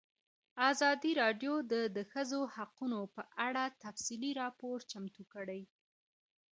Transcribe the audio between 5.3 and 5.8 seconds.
کړی.